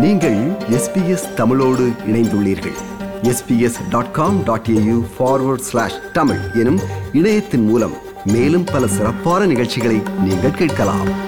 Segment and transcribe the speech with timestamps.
[0.00, 0.36] நீங்கள்
[0.70, 2.76] எஸ்பிஎஸ் தமிழோடு இணைந்துள்ளீர்கள்.
[3.22, 6.80] SBS dot com dot AU forward slash Tamil எனும்
[7.12, 7.94] இணையத்தின் மூலம்
[8.24, 11.27] மேலும் பல சிறப்பான நிகழ்ச்சிகளை நீங்கள் கேட்கலாம்.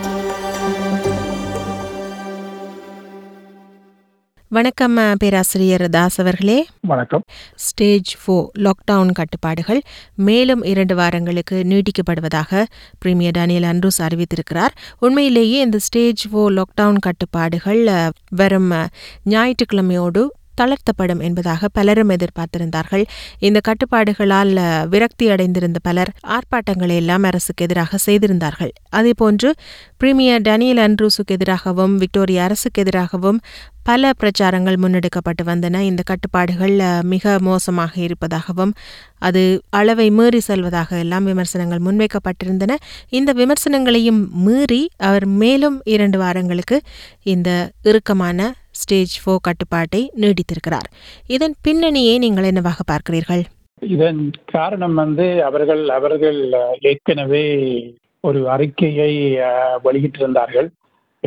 [4.60, 6.66] வணக்கம் பேராசிரியர் தாஸ் அவர்களே.
[6.80, 7.22] வணக்கம்.
[7.54, 9.82] ஸ்டேஜ் ஃபோ லாக்டவுன் கட்டுப்பாடுகள்
[10.14, 12.64] மேலும் இரண்டு வாரங்களுக்கு நீட்டிக்கப்படுவதாக
[12.98, 14.68] பிரீமியர் டேனியல் அண்ட்ரூஸ் அறிவித்திருக்கிறார்.
[14.98, 17.90] உண்மையிலேயே இந்த ஸ்டேஜ் ஃபோ லாக்டவுன் கட்டுப்பாடுகள்
[18.30, 18.72] வரும்
[19.24, 20.26] ஞாயிற்றுக்கிழமையோடு
[20.60, 23.04] தளர்த்தப்படும் என்பதாக பலரும் எதிர்பார்த்திருந்தார்கள்.
[23.48, 24.52] இந்த கட்டுப்பாடுகளால்
[24.94, 28.72] விரக்தி அடைந்திருந்த பலர் ஆர்ப்பாட்டங்களை எல்லாம் அரசுக்கு எதிராக செய்திருந்தார்கள்.
[28.96, 29.50] அதேபோன்று
[29.96, 33.40] பிரீமியர் டேனியல் அண்ட்ரூஸுக்கு எதிராகவும் விக்டோரியா அரசுக்கு எதிராகவும்
[33.88, 35.80] பல பிரச்சாரங்கள் முன்னெடுக்கப்பட்டு வந்தன.
[35.90, 36.74] இந்த கட்டுப்பாடுகள்
[37.12, 38.72] மிக மோசமாக இருப்பதாகவும்
[39.28, 39.42] அது
[39.78, 42.76] அளவை மீறி செல்வதாக எல்லாம் விமர்சனங்கள் முன்வைக்கப்பட்டிருந்தன.
[43.18, 46.78] இந்த விமர்சனங்களையும் மீறி அவர் மேலும் இரண்டு வாரங்களுக்கு
[47.34, 47.50] இந்த
[47.82, 48.50] இறுக்கமான
[48.82, 50.90] ஸ்டேஜ் ஃபோ கட்டுப்பாட்டை நீடித்திருக்கிறார்.
[51.36, 53.44] இதன் பின்னணியை நீங்கள் என்னவாக பார்க்கிறீர்கள்?
[53.96, 54.20] இதன்
[54.54, 56.40] காரணம் வந்து அவர்கள் அவர்கள்
[56.90, 57.46] ஏற்கனவே
[58.28, 59.12] ஒரு அறிக்கையை
[59.86, 60.68] வெளியிட்டிருந்தார்கள்.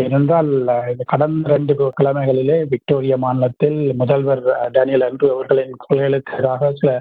[0.02, 0.52] ஏனென்றால்
[0.92, 4.42] இந்த கடந்த ரெண்டு கிழமைகளிலே விக்டோரியா மாநிலத்தில் முதல்வர்
[4.76, 6.94] டேனியல் அன்று அவர்களின் கொள்கைகளுக்கு எதிராக சில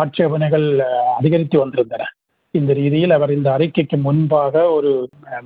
[0.00, 0.66] ஆட்சேபனைகள்
[1.18, 2.06] அதிகரித்து வந்திருந்தன.
[2.54, 4.92] இந்த ரீதியில் அவர் இந்த அறிக்கைக்கு முன்பாக ஒரு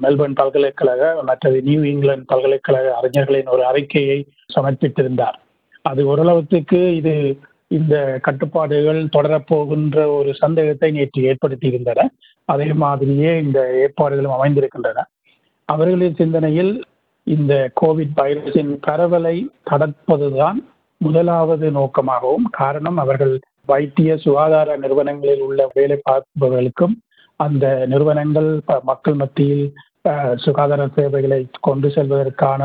[0.03, 4.19] மெல்பர்ன் பல்கலைக்கழக மற்றது நியூ இங்கிலாந்து பல்கலைக்கழக அறிஞர்களின் ஒரு அறிக்கையை
[4.55, 5.37] சமர்ப்பித்திருந்தார்.
[5.83, 7.15] அது ஓரளவுக்கு இது
[7.69, 12.01] இந்த கட்டுப்பாடுகள் தொடரப்போகின்ற ஒரு சந்தேகத்தை நேற்று ஏற்படுத்தி இருந்தன
[12.49, 15.03] அதே மாதிரியே இந்த ஏற்பாடுகளும் அமைந்திருக்கின்றன.
[15.69, 16.73] அவர்களின் சிந்தனையில்
[17.27, 19.37] இந்த கோவிட் வைரஸின் பரவலை
[19.71, 20.59] தடுப்பதுதான்
[21.01, 23.35] முதலாவது நோக்கமாகவும் காரணம் அவர்கள்
[23.69, 26.95] வைத்திய சுகாதார நிறுவனங்களில் உள்ள வேலை பார்ப்பவர்களுக்கும்
[27.41, 28.51] அந்த நிறுவனங்கள்
[28.85, 29.65] மக்கள் மத்தியில்
[30.05, 32.63] அஹ், சுகாதார சேவைகளை கொண்டு செல்வதற்கான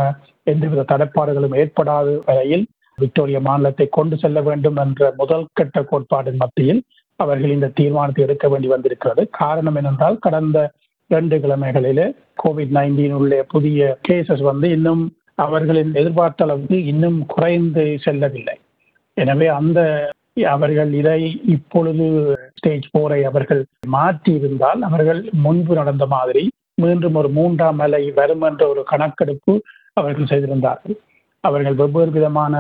[0.48, 2.66] எந்தவித தடைப்பாடுகளும் ஏற்படாத வரையில்
[2.98, 6.82] விக்டோரியா மாநிலத்தை கொண்டு செல்ல வேண்டும் என்ற முதல் கட்ட கோட்பாட்டின் மத்தியில்
[7.20, 9.22] அவர்கள் இந்த தீர்மானத்தை எடுக்க வேண்டி வந்திருக்கிறது.
[9.40, 10.58] காரணம் என்னென்றால் கடந்த
[11.10, 12.06] இரண்டு கிழமைகளிலே
[12.42, 15.04] கோவிட் நைன்டீன் உள்ள புதிய கேசஸ் வந்து இன்னும்
[15.38, 18.56] அவர்களின் எதிர்பார்த்த அளவுக்கு இன்னும் குறைந்து செல்லவில்லை.
[19.18, 19.80] எனவே அந்த
[20.44, 22.06] அவர்கள் இதை இப்பொழுது
[22.58, 26.44] ஸ்டேஜ் போரை அவர்கள் மாற்றி இருந்தால் அவர்கள் முன்பு நடந்த மாதிரி
[26.82, 29.54] மீண்டும் ஒரு மூன்றாம் அலை வரும் என்ற ஒரு கணக்கெடுப்பு
[29.94, 30.96] அவர்கள் செய்திருந்தார்கள்.
[31.44, 32.54] அவர்கள் வெவ்வேறு விதமான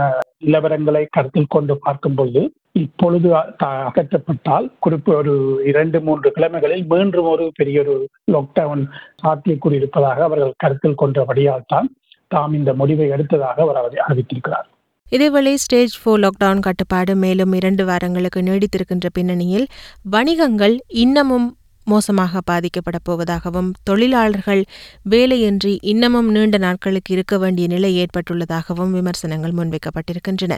[0.46, 2.42] நிலவரங்களை கருத்தில் கொண்டு பார்க்கும்போது
[2.72, 7.96] இப்பொழுது அகற்றப்பட்டால் குறிப்பு ஒரு இரண்டு மூன்று கிழமைகளில் மீண்டும் ஒரு பெரிய ஒரு
[8.32, 8.84] லாக்டவுன்
[9.24, 11.90] சாத்தியக்கூறி இருப்பதாக அவர்கள் கருத்தில் கொண்டபடியால் தான்
[12.28, 14.68] தாம் இந்த முடிவை எடுத்ததாக அவர் அவரை அறிவித்திருக்கிறார்.
[15.12, 19.66] இதேவேளை ஸ்டேஜ் ஃபோர் லாக்டவுன் கட்டுப்பாடு மேலும் இரண்டு வாரங்களுக்கு நீடித்திருக்கின்ற பின்னணியில்
[20.12, 21.48] வணிகங்கள் இன்னமும்
[21.86, 24.62] மோசமாக பாதிக்கப்பட போவதாகவும் தொழிலாளர்கள்
[25.10, 30.58] வேலையின்றி இன்னமும் நீண்ட நாட்களுக்கு இருக்க வேண்டிய நிலை ஏற்பட்டுள்ளதாகவும் விமர்சனங்கள் முன்வைக்கப்பட்டிருக்கின்றன.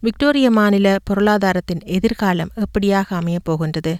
[0.00, 3.94] விக்டோரிய மாநில பொருளாதாரத்தின் எதிர்காலம் எப்படியாக அமையப் போகின்றது?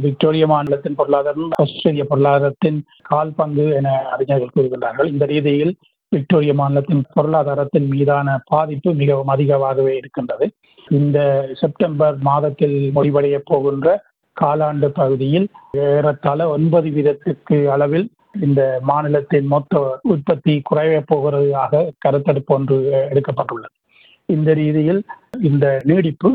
[0.00, 5.10] விக்டோரிய மாநிலத்தின் பொருளாதாரம் ஆஸ்திரேலிய பொருளாதாரத்தின் கால் பங்கு என அறிஞர்கள் கூறுகின்றார்கள்.
[5.12, 5.74] இந்த ரீதியில்
[6.12, 10.46] விக்டோரியா மாநிலத்தின் பொருளாதாரத்தின் மீதான பாதிப்பு மிகவும் அதிகமாகவே இருக்கின்றது.
[10.98, 11.18] இந்த
[11.60, 13.88] செப்டம்பர் மாதத்தில் முடிவடைய போகின்ற
[14.36, 15.46] காலாண்டு பகுதியில்
[15.86, 18.06] ஏறத்தாழ ஒன்பது வீதத்துக்கு அளவில்
[18.46, 19.80] இந்த மாநிலத்தின் மொத்த
[20.12, 22.76] உற்பத்தி குறைய போகிறதாக கருத்தெடுப்பு ஒன்று
[23.12, 23.74] எடுக்கப்பட்டுள்ளது.
[24.34, 25.00] இந்த ரீதியில்
[25.48, 26.30] இந்த நீடிப்பு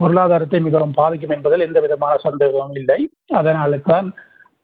[0.00, 2.98] பொருளாதாரத்தை மிகவும் பாதிக்கும் என்பதில் எந்த விதமான சந்தேகமும் இல்லை.
[3.40, 4.08] அதனால தான்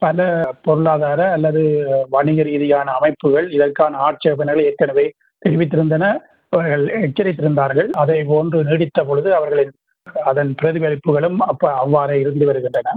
[0.03, 5.13] பல பொருளாதார அல்லது வணிக ரீதியான அமைப்புகள் இதற்கான ஆட்சேபனைகளை ஏற்கனவே
[5.49, 6.19] தெரிவித்திருந்தன.
[6.49, 7.91] அவர்கள் எச்சரித்திருந்தார்கள்.
[7.91, 9.73] அதை போன்று நீடித்த பொழுது அவர்களின்
[10.25, 12.95] அதன் பிரதிபலிப்புகளும் அப்ப அவ்வாறே இருந்து வருகின்றன.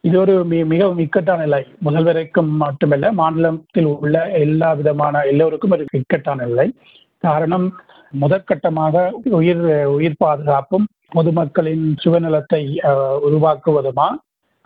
[0.00, 1.66] இது ஒரு மி- மிகவும் இக்கட்டான நிலை.
[1.84, 6.74] முதல்வருக்கும் மட்டுமல்ல மாநிலத்தில் உள்ள எல்லா விதமான எல்லோருக்கும் ஒரு இக்கட்டான நிலை.
[7.18, 7.80] காரணம்
[8.20, 12.78] முதற்கட்டமாக உயிர் உயிர் பாதுகாப்பும் பொதுமக்களின் சுயநலத்தை
[13.26, 14.08] உருவாக்குவதுமா?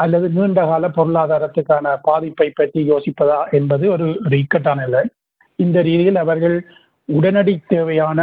[0.02, 5.02] அல்லது நீண்டகால பொருளாதாரத்துக்கான பாதிப்பை பற்றி யோசிப்பதா என்பது ஒரு ஒரு இக்கட்டான நிலை.
[5.58, 6.56] இந்த ரீதியில் அவர்கள்
[7.08, 8.20] உடனடி தேவையான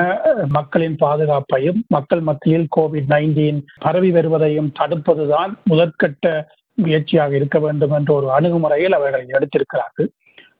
[0.47, 6.33] மக்களின் பாதுகாப்பையும் மக்கள் மத்தியில் கோவிட் நைன்டீன் பரவி வருவதையும் தடுப்பதுதான் முதற்கட்ட
[6.77, 10.09] முயற்சியாக இருக்க வேண்டும் என்ற ஒரு அணுகுமுறையில் அவர்கள் எடுத்திருக்கிறார்கள்.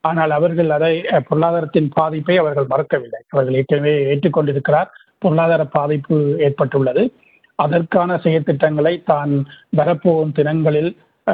[0.02, 0.94] ஆனால் அவர்கள் அதை
[1.28, 3.22] பொருளாதாரத்தின் பாதிப்பை அவர்கள் மறக்கவில்லை.
[3.30, 4.90] அவர்கள் ஏற்கனவே ஏற்றுக்கொண்டிருக்கிறார்.
[5.20, 7.04] பொருளாதார பாதிப்பு ஏற்பட்டுள்ளது.
[7.60, 9.34] அதற்கான செயற்திட்டங்களை தான்
[9.70, 10.92] வரப்போகும் தினங்களில்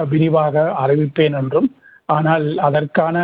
[0.08, 1.70] விரிவாக அறிவிப்பேன் என்றும்
[2.06, 3.18] ஆனால் அதற்கான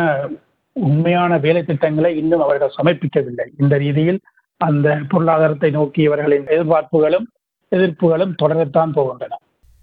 [0.76, 3.46] உண்மையான வேலை திட்டங்களை இன்னும் அவர்கள் சமர்ப்பிக்கவில்லை.
[3.58, 4.20] இந்த ரீதியில்
[4.60, 7.26] அந்த பொருளாதாரத்தை நோக்கியவர்களின் எதிர்பார்ப்புகளும்
[7.72, 9.34] எதிர்ப்புகளும் தொடரத்தான் போகின்றன.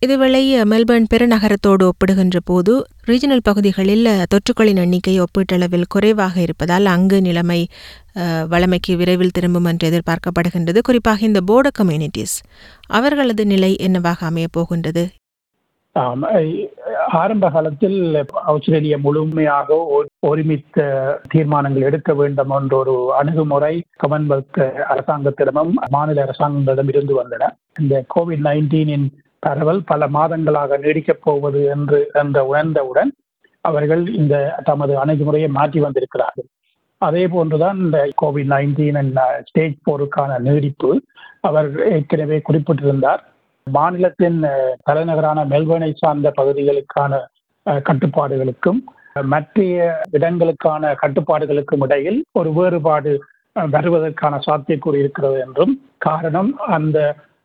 [0.04, 7.68] இதுவேளை மெல்பர்ன் பெருநகரத்தோடு ஒப்பிடுகின்ற போது ரீஜனல் பகுதிகளில் தொற்றுக்களின் எண்ணிக்கை ஒப்பீட்டளவில் குறைவாக இருப்பதால் அங்கு நிலைமை
[8.50, 10.80] வளமைக்கு விரைவில் திரும்பும் என்று எதிர்பார்க்கப்படுகின்றது.
[10.84, 12.40] குறிப்பாக இந்த போர்ட கம்யூனிட்டிஸ்
[12.88, 15.10] அவர்களது நிலை என்னவாக அமையப் போகின்றது?
[17.08, 26.26] ஆரம்ப காலத்தில் ஆஸ்திரேலியா முழுமையாக ஒரு- ஒருமித்த தீர்மானங்கள் எடுக்க வேண்டும் என்ற ஒரு அணுகுமுறை கமன்வெல்த் அரசாங்கத்திடமும் மாநில
[26.26, 27.50] அரசாங்கங்களிடம் இருந்து வந்தன.
[27.80, 29.10] இந்த கோவிட் நைன்டீனின்
[29.44, 33.12] பரவல் பல மாதங்களாக நீடிக்கப் போவது என்று என்ற உணர்ந்தவுடன்
[33.66, 36.48] அவர்கள் இந்த தமது அணுகுமுறையை மாற்றி வந்திருக்கிறார்கள்.
[37.02, 39.00] அதே போன்றுதான் இந்த கோவிட் நைன்டீன்
[39.48, 40.90] ஸ்டேஜ் போருக்கான நீடிப்பு
[41.42, 43.22] அவர் ஏற்கனவே குறிப்பிட்டிருந்தார்.
[43.68, 44.40] மாநிலத்தின்
[44.84, 47.12] தலைநகரான மெல்பர்னை சார்ந்த பகுதிகளுக்கான
[47.66, 48.80] அஹ், கட்டுப்பாடுகளுக்கும்
[49.32, 49.58] மற்ற
[50.18, 53.12] இடங்களுக்கான கட்டுப்பாடுகளுக்கும் இடையில் ஒரு வேறுபாடு
[53.56, 56.98] வருவதற்கான சாத்தியக்கூறு இருக்கிறது என்றும் காரணம் அந்த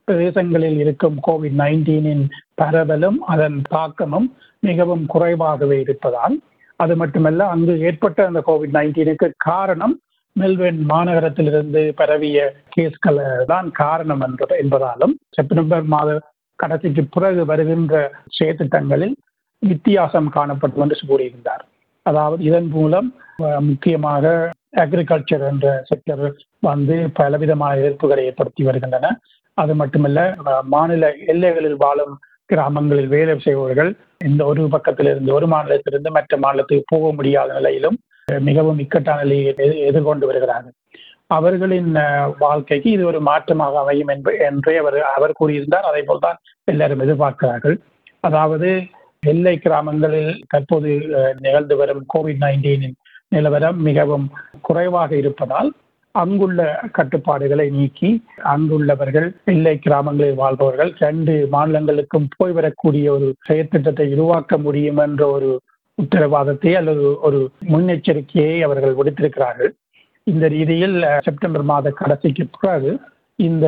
[0.09, 2.25] பிரதேசங்களில் இருக்கும் கோவிட் நைன்டீனின்
[2.55, 4.29] பரவலும் அதன் தாக்கமும்
[4.63, 6.37] மிகவும் குறைவாகவே இருப்பதால்
[6.81, 9.95] அது மட்டுமல்ல அங்கு ஏற்பட்ட அந்த கோவிட் நைன்டீனுக்கு காரணம்
[10.37, 12.41] மெல்வென் மாநகரத்திலிருந்து பரவிய
[12.75, 16.19] கேஸ்கள் தான் காரணம் என்பது என்பதாலும் செப்டம்பர் மாத
[16.59, 17.95] கடைசிக்கு பிறகு வருகின்ற
[18.39, 19.17] செயற்திட்டங்களில்
[19.63, 21.65] வித்தியாசம் காணப்படும் என்று கூறியிருந்தார்
[22.07, 23.09] அதாவது இதன் மூலம்
[23.61, 24.27] முக்கியமாக
[24.73, 26.25] அக்ரிகல்ச்சர் என்ற செக்டர்
[26.63, 29.07] வந்து பலவிதமான எதிர்ப்புகளை ஏற்படுத்தி வருகின்றன.
[29.59, 30.21] அது மட்டுமல்ல
[30.67, 32.15] மாநில எல்லைகளில் வாழும்
[32.51, 33.91] கிராமங்களில் வேலை செய்பவர்கள்
[34.25, 37.99] இந்த ஒரு பக்கத்திலிருந்து ஒரு மாநிலத்திலிருந்து மற்ற மாநிலத்துக்கு போக முடியாத நிலையிலும்
[38.41, 40.75] மிகவும் இக்கட்டான நிலையை எதிர்- எதிர்கொண்டு வருகிறார்கள்.
[41.31, 41.91] அவர்களின்
[42.39, 45.87] வாழ்க்கைக்கு இது ஒரு மாற்றமாக அமையும் என்ப என்றே அவர் அவர் கூறியிருந்தார்.
[45.91, 47.77] அதே போல்தான் எல்லாரும் எதிர்பார்க்கிறார்கள்.
[48.21, 48.69] அதாவது
[49.23, 52.97] எல்லை கிராமங்களில் தற்போது அஹ், நிகழ்ந்து வரும் கோவிட் நைன்டீனின்
[53.33, 54.27] நிலவரம் மிகவும்
[54.63, 55.71] குறைவாக இருப்பதால்
[56.15, 56.61] அங்குள்ள
[56.93, 58.11] கட்டுப்பாடுகளை நீக்கி
[58.53, 65.51] அங்குள்ளவர்கள் இல்லை கிராமங்களில் வாழ்பவர்கள் ரெண்டு மாநிலங்களுக்கும் போய் வரக்கூடிய ஒரு செயற்திட்டத்தை உருவாக்க முடியும் என்ற ஒரு
[65.99, 67.39] உத்தரவாதத்தை அல்லது ஒரு
[67.69, 69.71] முன்னெச்சரிக்கையை அவர்கள் விடுத்திருக்கிறார்கள்.
[70.27, 72.91] இந்த ரீதியில் செப்டம்பர் மாத கடைசிக்கு பிறகு
[73.39, 73.67] இந்த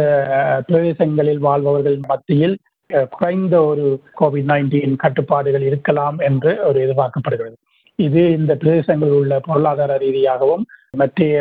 [0.68, 2.56] பிரதேசங்களில் வாழ்பவர்கள் மத்தியில்
[2.90, 3.84] அஹ், குறைந்த ஒரு
[4.20, 7.56] கோவிட் நைன்டீன் கட்டுப்பாடுகள் இருக்கலாம் என்று ஒரு எதிர்பார்க்கப்படுகிறது.
[8.06, 10.64] இது இந்த பிரதேசங்களில் உள்ள பொருளாதார ரீதியாகவும்
[10.96, 11.34] மத்திய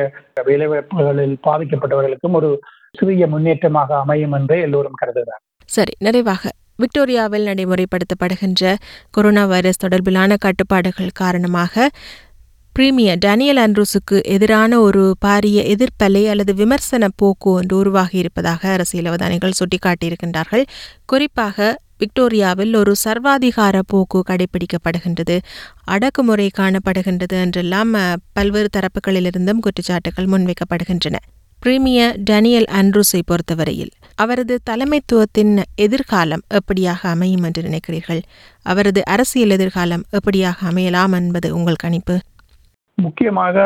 [0.49, 2.49] வேலைவாய்ப்புகளில் பாதிக்கப்பட்டவர்களுக்கும் ஒரு
[2.99, 6.43] சிறிய முன்னேற்றமாக அமையும் என்று எல்லோரும் கருதுகிறார் சரி நிறைவாக.
[6.83, 8.75] விக்டோரியாவில் நடைமுறைப்படுத்தப்படுகின்ற
[9.11, 11.89] கொரோனா வைரஸ் தொடர்பிலான கட்டுப்பாடுகள் காரணமாக
[12.75, 19.57] பிரீமியர் டேனியல் ஆண்ட்ரூஸுக்கு எதிரான ஒரு பாரிய எதிர்ப்பலை அல்லது விமர்சன போக்கு ஒன்று உருவாகி இருப்பதாக அரசியல் அவதானிகள்
[19.59, 20.63] சுட்டிக்காட்டியிருக்கின்றார்கள்.
[21.05, 25.35] குறிப்பாக விக்டோரியாவில் ஒரு சர்வாதிகார போக்கு கடைபிடிக்கப்படுகின்றது.
[25.85, 27.91] அடக்குமுறை காணப்படுகின்றது என்றெல்லாம்
[28.33, 31.19] பல்வேறு தரப்புகளிலிருந்தும் குற்றச்சாட்டுகள் முன்வைக்கப்படுகின்றன.
[31.59, 38.21] பிரீமியர் டேனியல் ஆண்ட்ரூஸை பொறுத்தவரையில் அவரது தலைமைத்துவத்தின் எதிர்காலம் எப்படியாக அமையும் என்று நினைக்கிறீர்கள்?
[38.65, 42.15] அவரது அரசியல் எதிர்காலம் எப்படியாக அமையலாம் என்பது உங்கள் கணிப்பு.
[43.05, 43.57] முக்கியமாக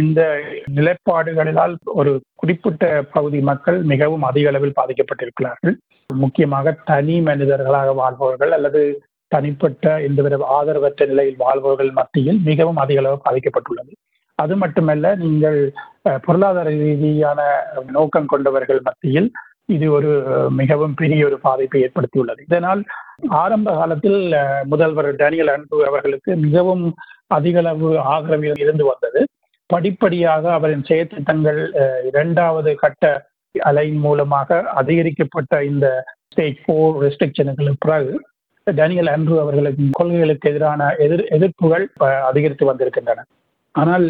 [0.00, 0.20] இந்த
[0.74, 2.84] நிலைப்பாடுகளினால் ஒரு குறிப்பிட்ட
[3.16, 5.76] பகுதி மக்கள் மிகவும் அதிக அளவில் பாதிக்கப்பட்டிருக்கிறார்கள்.
[6.14, 8.82] முக்கியமாக தனி மனிதர்களாக வாழ்பவர்கள் அல்லது
[9.32, 13.92] தனிப்பட்ட எந்தவித ஆதரவற்ற நிலையில் வாழ்பவர்கள் மத்தியில் மிகவும் அதிக அளவு பாதிக்கப்பட்டுள்ளது.
[14.38, 15.58] அது மட்டுமல்ல நீங்கள்
[16.26, 17.40] பொருளாதார ரீதியான
[17.96, 19.28] நோக்கம் கொண்டவர்கள் மத்தியில்
[19.74, 20.10] இது ஒரு
[20.60, 22.40] மிகவும் பெரிய ஒரு பாதிப்பை ஏற்படுத்தியுள்ளது.
[22.48, 22.82] இதனால்
[23.42, 24.20] ஆரம்ப காலத்தில்
[24.72, 26.84] முதல்வர் டேனியல் அன்பு அவர்களுக்கு மிகவும்
[27.36, 29.22] அதிகளவு ஆதரவு இருந்து வந்தது.
[29.70, 31.60] படிப்படியாக அவரின் செயற்திட்டங்கள்
[32.10, 33.04] இரண்டாவது கட்ட
[33.54, 35.86] அலைன் மூலமாக அதிகரிக்கப்பட்ட இந்த
[36.32, 38.14] ஸ்டேஜ் ஃபோர் ரெஸ்ட்ரிக்ஷனுக்கு பிறகு
[38.66, 41.84] டேனியல் அன்ட்ரூ அவர்களின் கொள்கைகளுக்கு எதிரான எதிர் எதிர்ப்புகள்
[42.30, 43.24] அதிகரித்து வந்திருக்கின்றன.
[43.74, 44.06] ஆனால்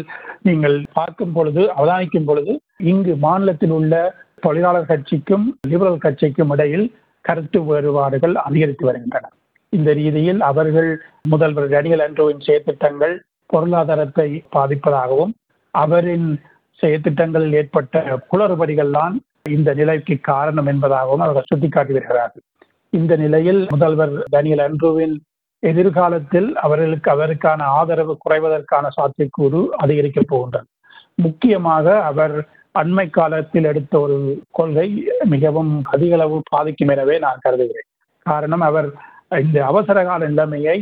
[0.47, 2.53] நீங்கள் பார்க்கும் பொழுது அவதானிக்கும் பொழுது
[2.91, 3.95] இங்கு மாநிலத்தில் உள்ள
[4.43, 6.87] தொழிலாளர் கட்சிக்கும் லிபரல் கட்சிக்கும் இடையில்
[7.25, 9.25] கருத்து வேறுபாடுகள் அதிகரித்து வருகின்றன.
[9.73, 10.89] இந்த ரீதியில் அவர்கள்
[11.29, 13.15] முதல்வர் டேனியல் அண்ட்ரோவின் செயற்திட்டங்கள்
[13.49, 15.33] பொருளாதாரத்தை பாதிப்பதாகவும்
[15.73, 16.27] அவரின்
[16.81, 17.95] செயற்திட்டங்களில் ஏற்பட்ட
[18.31, 19.15] குளறுபடிகள் தான்
[19.49, 22.43] இந்த நிலைக்கு காரணம் என்பதாகவும் அவர்கள் சுட்டிக்காட்டி வருகிறார்கள்
[22.93, 25.15] இந்த நிலையில் முதல்வர் டேனியல் அண்ட்ரூவின்
[25.63, 30.67] எதிர்காலத்தில் அவர்களுக்கு அவருக்கான ஆதரவு குறைவதற்கான சாத்தியக்கூறு அதிகரிக்கப் போகின்றது
[31.15, 32.35] முக்கியமாக அவர்
[32.79, 34.17] அண்மை காலத்தில் எடுத்த ஒரு
[34.57, 34.87] கொள்கை
[35.33, 37.89] மிகவும் அதிக அளவு பாதிக்கும் எனவே நான் கருதுகிறேன்.
[38.25, 38.87] காரணம் அவர்
[39.43, 40.77] இந்த அவசர கால நிலைமையை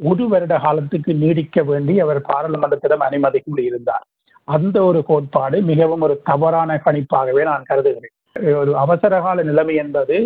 [0.00, 4.04] ஒரு வருட காலத்துக்கு நீடிக்க வேண்டி அவர் பாராளுமன்றத்திடம் அனுமதி இருந்தார்.
[4.44, 8.14] அந்த ஒரு கோட்பாடு மிகவும் ஒரு தவறான கணிப்பாகவே நான் கருதுகிறேன்.
[8.60, 10.16] ஒரு அவசர கால நிலைமை என்பது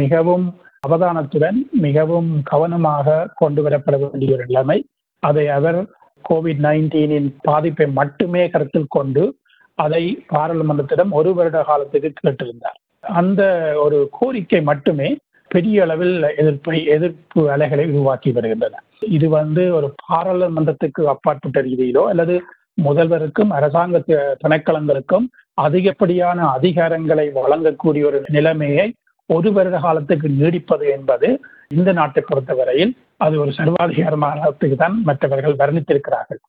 [0.00, 0.46] மிகவும்
[0.86, 4.78] அவதானத்துடன் மிகவும் கவனமாக கொண்டு வரப்பட வேண்டிய ஒரு நிலைமை.
[5.22, 5.78] அதை அவர்
[6.24, 9.22] கோவிட் நைன்டீனின் பாதிப்பை மட்டுமே கருத்தில் கொண்டு
[9.74, 13.00] அதை பாராளுமன்றத்திடம் ஒரு வருட காலத்துக்கு கேட்டிருந்தார்.
[13.00, 15.16] அந்த ஒரு கோரிக்கை மட்டுமே
[15.48, 18.82] பெரிய அளவில் எதிர்ப்பை எதிர்ப்பு அலைகளை உருவாக்கி வருகின்றன.
[19.00, 22.42] இது வந்து ஒரு பாராளுமன்றத்துக்கு அப்பாற்பட்ட ரீதியிலோ அல்லது
[22.84, 28.94] முதல்வருக்கும் அரசாங்க தி- திணைக்களங்களுக்கும் அதிகப்படியான அதிகாரங்களை வழங்கக்கூடிய ஒரு நிலைமையை
[29.26, 36.40] ஒரு வருட காலத்துக்கு நீடிப்பது என்பது இந்த நாட்டை பொறுத்தவரையில் அது ஒரு சர்வாதிகாரமானத்துக்கு தான் மற்றவர்கள் வர்ணித்திருக்கிறார்கள்.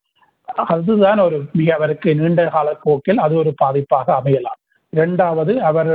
[0.74, 4.60] அதுதான் ஒரு மிக அவருக்கு நீண்ட கால போக்கில் அது ஒரு பாதிப்பாக அமையலாம்.
[4.94, 5.94] இரண்டாவது அவர்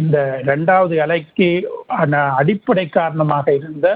[0.00, 1.48] இந்த இரண்டாவது அலைக்கு
[2.00, 3.86] ஆன அடிப்படை காரணமாக இருந்த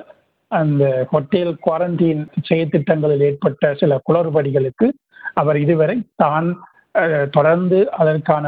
[0.50, 4.86] அந்த ஹோட்டல் குவாரண்டீன் செயற்திட்டங்களில் ஏற்பட்ட சில குளறுபடிகளுக்கு
[5.34, 6.48] அவர் இதுவரை தான்
[7.30, 8.46] தொடர்ந்து அதற்கான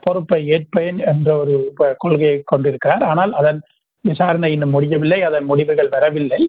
[0.00, 1.54] பொறுப்பை ஏற்பேன் என்ற ஒரு
[1.98, 3.04] கொள்கையை கொண்டிருக்கிறார்.
[3.10, 3.60] ஆனால் அதன்
[4.04, 6.40] விசாரணை இன்னும் முடியவில்லை அதன் முடிவுகள் வரவில்லை.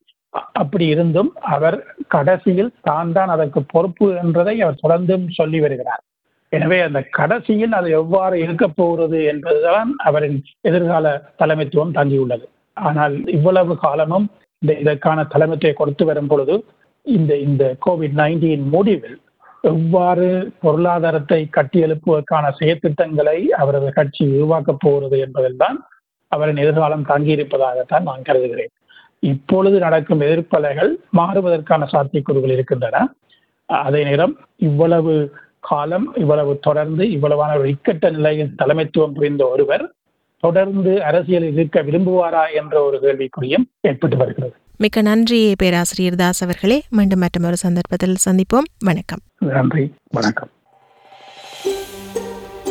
[0.62, 1.78] அப்படி இருந்தும் அவர்
[2.16, 6.04] கடைசியில் தான் தான் அதற்கு பொறுப்பு என்றதை அவர் தொடர்ந்தும் சொல்லி வருகிறார்.
[6.52, 10.38] எனவே அந்த கடைசியில் அது எவ்வாறு இருக்க போகிறது என்பதுதான் அவரின்
[10.70, 11.06] எதிர்கால
[11.42, 12.46] தலைமைத்துவம் தங்கியுள்ளது.
[12.78, 14.28] ஆனால் இவ்வளவு காலமும்
[14.62, 16.56] இந்த இதற்கான தலைமைத்துவை கொடுத்து வரும் பொழுது
[17.06, 19.18] இந்த இந்த கோவிட் நைன்டீன் முடிவில்
[19.64, 20.28] எவ்வாறு
[20.64, 25.78] பொருளாதாரத்தை கட்டியெழுப்புவதற்கான செயற்திட்டங்களை அவரது கட்சி உருவாக்கப் போகிறது என்பதில்தான்
[26.32, 28.74] அவரின் எதிர்காலம் தங்கியிருப்பதாகத்தான் நான் கருதுகிறேன்.
[29.22, 33.13] இப்பொழுது நடக்கும் எதிர்ப்பலைகள் மாறுவதற்கான சாத்தியக்கூறுகள் இருக்கின்றன.
[33.66, 39.94] அதே நேரம் இவ்வளவு காலம் இவ்வளவு தொடர்ந்து இவ்வளவான ஒரு இக்கட்ட நிலையில் தலைமைத்துவம் புரிந்த ஒருவர்
[40.40, 44.54] தொடர்ந்து அரசியலில் இருக்க விரும்புவாரா என்ற ஒரு கேள்விக்குறியும் ஏற்பட்டு வருகிறது.
[44.78, 46.84] மிக்க நன்றி பேராசிரியர் தாஸ் அவர்களே.
[46.90, 48.68] மீண்டும் மற்றொரு சந்தர்ப்பத்தில் சந்திப்போம்.
[48.80, 49.20] வணக்கம்.
[49.38, 49.94] நன்றி.
[50.12, 50.50] வணக்கம்.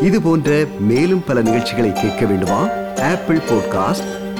[0.03, 2.69] இது போன்ற மேலும் பல நிகழ்ச்சிகளை கேட்க வேண்டுமா?
[2.97, 4.20] Apple podcast